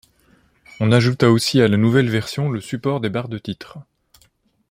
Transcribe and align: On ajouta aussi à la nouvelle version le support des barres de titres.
On 0.79 0.91
ajouta 0.91 1.29
aussi 1.29 1.61
à 1.61 1.67
la 1.67 1.77
nouvelle 1.77 2.09
version 2.09 2.49
le 2.49 2.59
support 2.59 3.01
des 3.01 3.09
barres 3.11 3.29
de 3.29 3.37
titres. 3.37 3.77